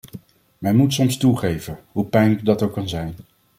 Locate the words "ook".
2.63-2.73